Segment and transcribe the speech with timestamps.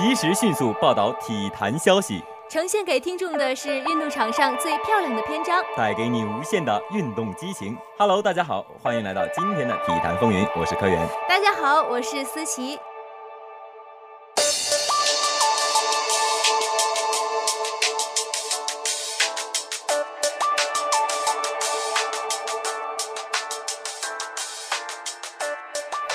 [0.00, 7.76] 及时迅速报道体坛消息，呈现给听众的是运动场上最漂亮的篇章，带给你无限的运动激情。
[7.98, 11.06] Hello，大家好，欢迎来到今天的体坛风云，我是科源。
[11.28, 12.78] 大家好，我是思琪。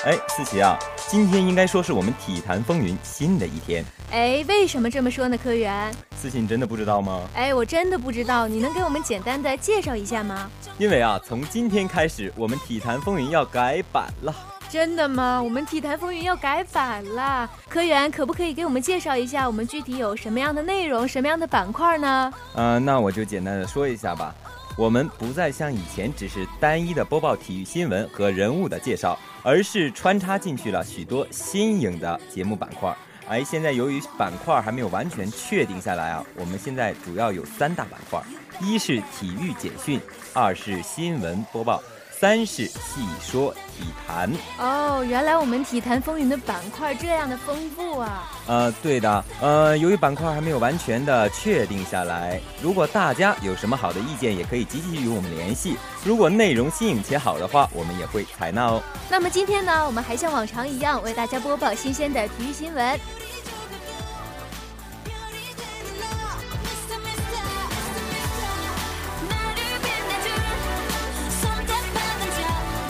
[0.06, 0.76] 哎，思琪啊，
[1.08, 3.86] 今天应该说是我们体坛风云新的一天。
[4.12, 5.38] 哎，为什么这么说呢？
[5.38, 7.22] 科员，思琪，你真的不知道吗？
[7.36, 10.50] 哎，我真的不知道，你能给我们简单的介绍一下吗？
[10.80, 14.34] 因为啊，从今天开始，我们体坛风云要改版了。
[14.68, 15.40] 真的吗？
[15.42, 17.48] 我们体坛风云要改版了。
[17.70, 22.34] 科员，可不可以给我们介绍一下，我们具体有什么样的内容，什么样的板块呢？
[22.56, 24.34] 呃，那我就简单的说一下吧。
[24.78, 32.94] 我们不再像以前只是单一的播报体育新闻和人物的介绍，而是穿插进去了许多新颖的节目板块。
[33.28, 38.22] 哎，现在由于板块还没有完全确定下来啊，我们现在主要有三大板块：
[38.62, 40.00] 一是体育简讯，
[40.34, 41.82] 二是新闻播报。
[42.26, 48.24] 三是细说体坛哦，原来我们体坛风云的板块这样的丰富啊！
[48.48, 55.78] 呃，对的，呃，由于板块还没有完全的确定下来，如果大家有什么好的意见，也可以积极与我们联系。
[56.04, 58.82] 如果内容新颖且好的话，我们也会采纳哦。
[59.08, 63.00] 那么今天呢，我们还像往常一样为大家播报新鲜的体育新闻。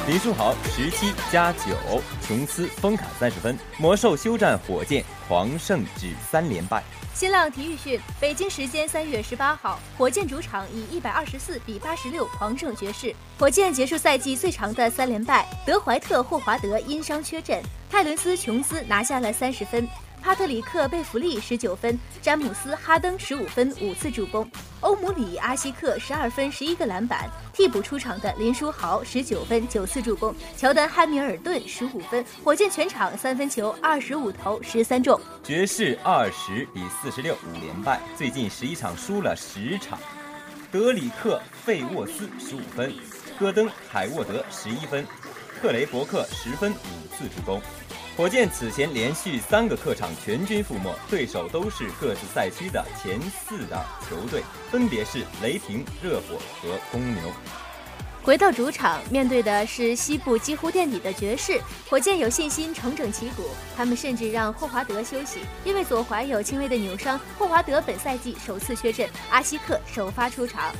[0.07, 1.75] 林书豪十七加九，
[2.21, 6.83] 琼斯封卡三十分，魔兽休战火箭，狂胜至三连败。
[7.15, 15.43] 新浪体育讯，北京时间三月十八号，火箭主场以一百二十四比八十六狂胜爵士，火箭结束赛季最长的三连败。
[15.65, 19.87] 德怀特·霍华德因伤缺阵，泰伦斯·琼斯拿下了三十分。
[20.25, 24.49] 帕特里克·贝弗利十九分，詹姆斯·哈登十五分五次助攻，
[24.79, 27.29] 欧姆里·阿西克十二分十一个篮板。
[27.53, 32.25] 替补出场的林书豪十九分九次助攻，乔丹·汉密尔顿十五分。
[32.43, 35.21] 火箭全场三分球二十五投十三中。
[35.43, 39.99] 爵士二十比四十六五连败，最近十一场输了十场。
[40.71, 42.91] 德里克·费沃斯十五分，
[43.39, 45.05] 戈登·海沃德十一分，
[45.61, 47.61] 克雷伯克十分五次助攻。
[48.17, 57.21] 火箭此前连续三个客场全军覆没，对手都是各自赛区的前四的球队，分别是雷霆、热火和公牛。
[58.23, 61.59] 回到主场，面对的是西部几乎垫底的爵士，
[61.89, 63.49] 火箭有信心重整旗鼓。
[63.75, 67.19] 他们甚至让霍华德休息，因为左踝有轻微的扭伤。
[67.37, 70.73] 霍华德本赛季首次缺阵，阿西克首发出场。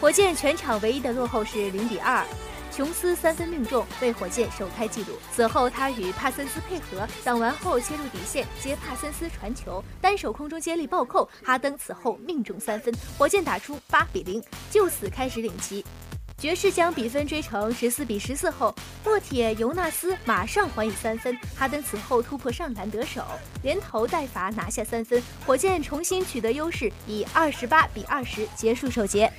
[0.00, 2.24] 火箭全场唯一的落后是零比二。
[2.74, 5.16] 琼斯三分命中，为火箭首开纪录。
[5.32, 11.30] 此后，他与帕森斯配合挡完后切入底线，接帕森斯传球，单手空中接力暴扣。
[11.44, 14.42] 哈登此后命中三分，火箭打出八比零，
[14.72, 15.84] 就此开始领旗。
[16.36, 18.74] 爵士将比分追成十四比十四后，
[19.04, 23.24] 沃铁尤纳斯马上还以三分，哈登此后突破上篮得手，
[23.62, 29.32] 连投带罚拿下三分，火箭重新取得优势，以二十八比二十结束首节。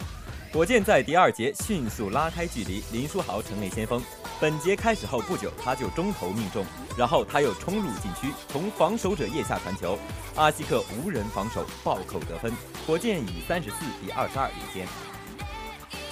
[0.51, 4.01] 火箭在第二节迅速拉开距离，林书豪成为先锋。
[4.39, 6.65] 本节开始后不久，他就中投命中，
[6.97, 9.97] 然后他又冲入禁区，从防守者腋下传球，
[10.35, 12.53] 阿西克无人防守暴扣得分，
[12.87, 14.87] 火箭以三十四比二十二领先。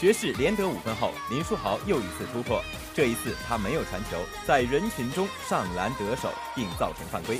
[0.03, 2.61] 爵士连得五分后，林书豪又一次突破，
[2.93, 7.39] 这一次他没有传球，在人群中上篮得手，并造成犯规，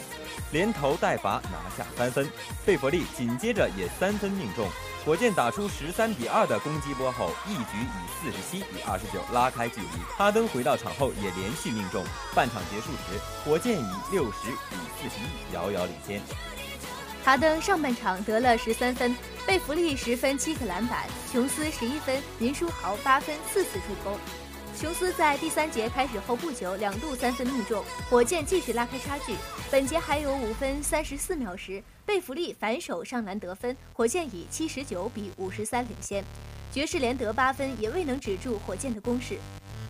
[0.54, 2.26] 连投带罚拿下三分。
[2.66, 4.66] 贝弗利紧接着也三分命中。
[5.04, 9.88] 火箭打出十三比二的攻击波后，一举以四十七比二十九拉开距离。
[10.18, 12.02] 哈登回到场后也连续命中。
[12.34, 16.22] 半场结束时，火箭以六十比四十一遥遥领先。
[17.24, 19.16] 哈登上半场得了十三分，
[19.48, 24.20] 贝弗利十分七个篮板，琼斯十一分，林书豪八分四次助攻。
[24.78, 29.36] 琼斯在第三节开始后不久两度三分命中，火箭继续拉开差距。
[29.72, 31.82] 本节还有五分三十四秒时。
[32.06, 36.22] 贝弗利反手上篮得分，火箭以七十九比五十三领先。
[36.74, 39.38] 爵士连得八分，也未能止住火箭的攻势。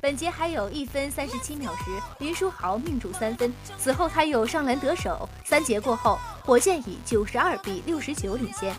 [0.03, 1.83] 本节还有一分三十七秒时，
[2.19, 5.29] 林书豪命中三分，此后他又上篮得手。
[5.45, 8.75] 三节过后，火箭以九十二比六十九领先。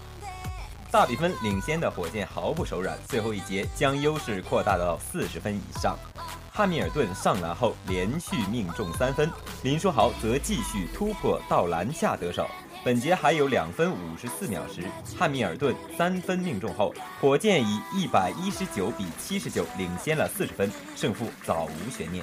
[0.90, 5.96] 大比分领先的火箭毫不手软，最后一节将优势扩大到四十分以上。
[6.52, 9.30] 汉密尔顿上篮后连续命中三分，
[9.62, 12.46] 林书豪则继续突破到篮下得手。
[12.84, 14.82] 本节还有两分五十四秒时，
[15.18, 22.22] 汉密尔顿三分命中后，火箭以一百一十九比七十九领先了四十分，胜负早无悬念。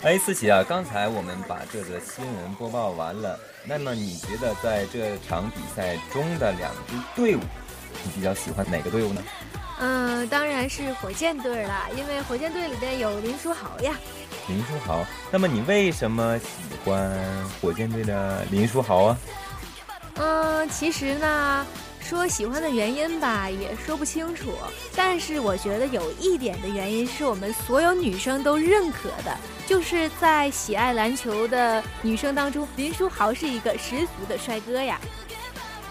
[0.00, 7.40] 哎，思琪啊，刚才我们把这个新闻播报完了，那么你觉得在这场比赛中的两支队伍，
[8.02, 9.22] 你比较喜欢哪个队伍呢？
[9.80, 13.94] 嗯，当然是火箭队啦，因为火箭队里边有林书豪呀。
[14.48, 16.46] 林书豪，那么你为什么喜
[16.82, 17.14] 欢
[17.60, 19.18] 火箭队的林书豪啊？
[20.20, 21.66] 嗯，其实呢，
[22.00, 24.52] 说喜欢的原因吧，也说不清楚。
[24.96, 29.36] 但是我觉得有一点的原因是我们所有女生都认可的，
[29.66, 35.00] 就是在喜爱篮球的女生当中，林书豪是一个十足的帅哥呀。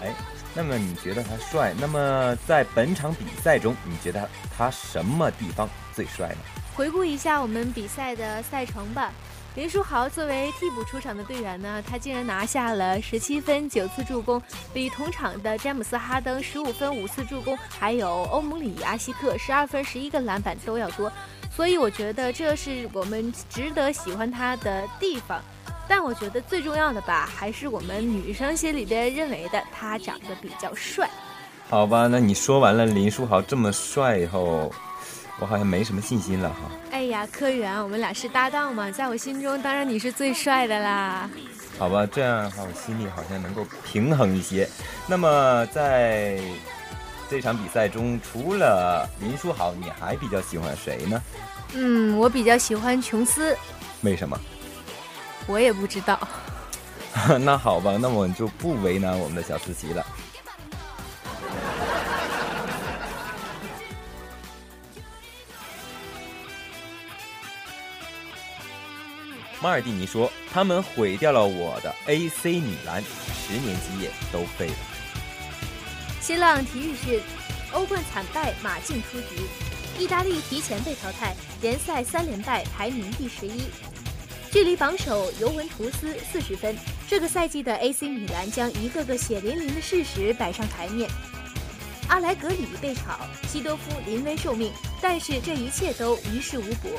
[0.02, 0.14] 哎，
[0.54, 1.74] 那么你觉得他帅？
[1.80, 6.38] 那么在本场比赛中，你觉得他什么地方最帅呢？
[6.74, 9.10] 回顾一下我们比赛的赛程吧。
[9.58, 14.40] 林书豪作为替补出场的队员呢，他竟然拿下了十七分、九次助攻，
[14.72, 21.10] 比同场的詹姆斯·哈登十五分、五次助攻，还有欧姆里·阿西克十二分、十一个篮板都要多。
[21.50, 25.42] 所以我觉得这是我们值得喜欢他的地方。
[25.88, 31.10] 但我觉得最重要的吧，还是我们女生心里边认为的他长得比较帅。
[31.68, 34.70] 好吧，那你说完了林书豪这么帅以后。
[35.40, 36.68] 我好像没什么信心了哈。
[36.98, 41.30] 哎呀，科员，我们俩是搭档嘛，在我心中，当然你是最帅的啦。
[41.78, 44.68] 好吧，这样的话，我心里好像能够平衡一些。
[45.06, 46.40] 那么，在
[47.30, 51.22] 这场比赛中，除了林书豪，你还比较喜欢谁呢？
[51.74, 53.56] 嗯，我比较喜欢琼斯。
[54.00, 54.36] 为什么？
[55.46, 56.18] 我也不知道。
[57.40, 60.04] 那好吧，那我们就不为难我们的小思琪了。
[69.60, 74.74] 马尔蒂尼说：“他们毁掉了我的 AC 米兰，十年基业都废了。”
[76.22, 77.20] 新浪体育讯：
[77.72, 79.42] 欧冠惨败，马竞出局；
[79.98, 83.64] 意大利提前被淘汰，联赛三连败，排名第十一，
[84.52, 86.76] 距离榜首尤文图斯四十分。
[87.08, 91.10] 这个赛季的 AC 米兰将一个个血淋淋的事实摆上台面：
[92.06, 93.18] 阿莱格里被炒，
[93.48, 94.70] 西多夫临危受命，
[95.00, 96.90] 但是这一切都于事无补。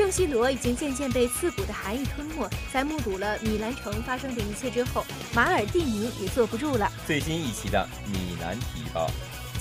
[0.00, 5.04] 圣西罗已经渐渐被刺骨的寒意吞没，在目睹了米兰城发生的一切之后，
[5.34, 6.90] 马尔蒂尼也坐不住了。
[7.06, 9.10] 最新一期的《米兰体报》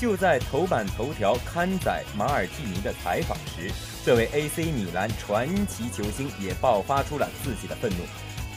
[0.01, 3.69] 就在头版头条刊载马尔蒂尼的采访时，
[4.05, 8.05] 这位 AC 米兰传奇球星也爆发出了自己的愤怒：“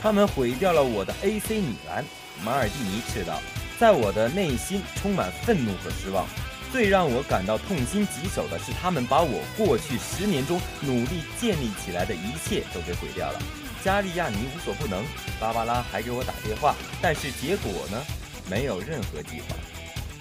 [0.01, 2.05] 他们毁掉了我的 AC 米兰。”
[2.45, 3.43] 马尔蒂尼斥道
[3.81, 6.29] ：“在我的内心充满愤怒和失望。”
[6.73, 13.39] 最让我感到痛心疾首的是，他们把我过去十年中努力建立起来的一切都给毁掉了。
[13.85, 15.05] 加利亚尼无所不能，
[15.39, 18.03] 芭芭拉还给我打电话，但是结果呢？
[18.49, 19.55] 没有任何计划。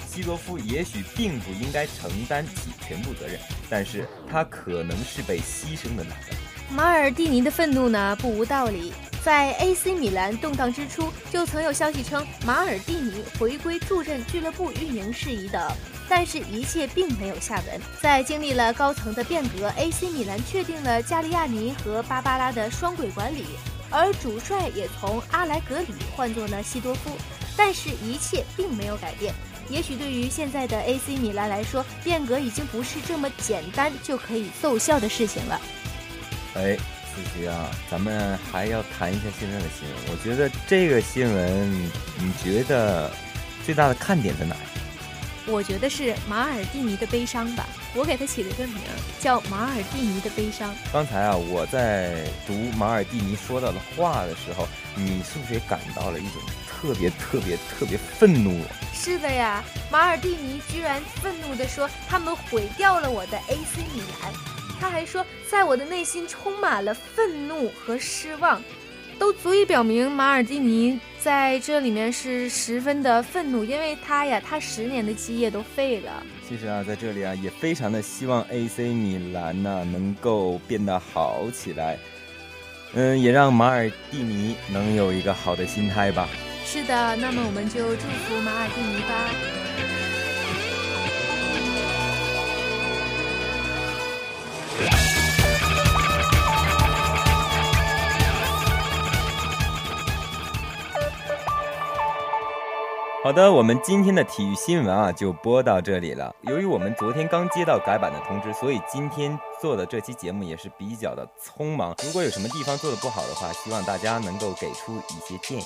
[0.05, 3.39] 西多夫也许并不应该承担起全部责任，
[3.69, 6.35] 但是他可能是被牺牲的那个。
[6.69, 8.91] 马尔蒂尼的愤怒呢，不无道理。
[9.23, 15.71] 在 AC 米兰动荡之初，就曾有消息称马尔蒂尼回归助阵俱乐部运营事宜的。
[16.13, 17.81] 但是，一切并没有下文。
[18.01, 23.45] 在经历了高层的变革，AC 米兰确定了加利亚尼和芭芭拉的双轨管理，
[23.89, 27.11] 而主帅也从阿莱格里换做了西多夫。
[27.55, 29.33] 但是，一切并没有改变。
[29.69, 35.61] 也许对于现在的 AC 米兰来说，变革已经不是这么简单就可以奏效的事情了。
[36.55, 39.97] 哎，思琪啊，咱们还要谈一下现在的新闻。
[40.11, 43.09] 我觉得这个新闻，你觉得
[43.65, 44.57] 最大的看点在哪？
[45.47, 48.77] 我觉得是马尔蒂尼的悲伤吧，我给他起了个名
[49.19, 50.73] 叫马尔蒂尼的悲伤。
[50.93, 58.63] 刚才啊，我在读马尔蒂尼说到的话的时候，你是不是也感到了一种特别特别特别愤怒？
[58.93, 64.31] 是的呀，马尔蒂尼居然愤怒地说他们毁掉了我的 AC 米兰，
[64.79, 68.61] 他还说在我的内心充满了愤怒和失望。
[69.21, 76.23] 都足以表明马尔蒂尼在这里面是十分的愤怒，因为他呀，他十年的基业都废了。
[76.49, 81.99] 其实啊，在这里啊，也非常的希望 AC 米兰呢能够变得好起来，
[82.93, 86.27] 嗯，也让马尔蒂尼能有一个好的心态吧。
[86.65, 89.70] 是的，那么我们就祝福马尔蒂尼吧。
[103.23, 106.35] 好的，我们今天的体育新闻啊就播到这里了。
[106.41, 111.95] 由于我们昨天刚接到改版的通知，所以今天做的这期节目也是比较的匆忙。
[112.03, 115.65] 如果有什么地方做的不好的话，希望大家能够给出一些建议。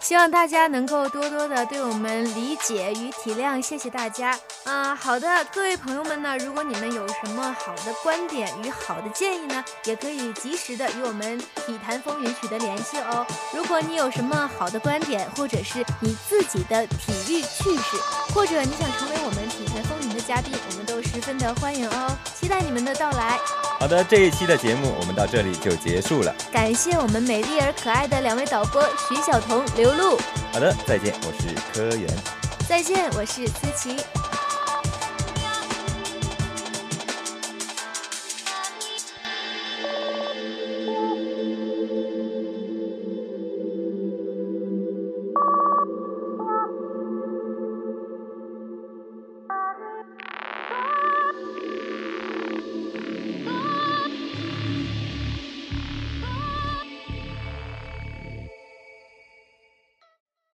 [0.00, 4.34] 希望大家能够多多的对我们理解与体谅，谢谢大家。
[4.64, 13.26] 啊，好的，各位朋友们呢，如果你们有什么好的观点与好的建议呢，也可以及时的与我们体坛风云取得联系哦。
[13.52, 17.96] 如果你有什么好的观点，或者是你自己的体育趣事，
[18.34, 23.38] 或者你想成为我们体坛风云的嘉宾，我们都十分的欢迎哦，期待你们的到来。
[23.78, 30.18] 好的，这一期的节目我们到这里就结束了，感谢我们美丽而可爱的两位导播徐晓彤、刘璐。
[30.54, 32.08] 好的，再见，我是柯源。
[32.66, 34.23] 再见，我是思琪。